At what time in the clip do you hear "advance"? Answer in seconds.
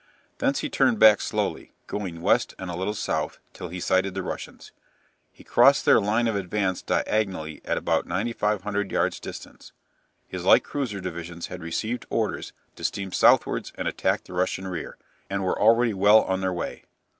6.35-6.81